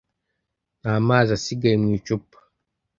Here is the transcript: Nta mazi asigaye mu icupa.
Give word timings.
Nta 0.81 0.93
mazi 1.07 1.29
asigaye 1.37 1.75
mu 1.81 1.87
icupa. 1.97 2.37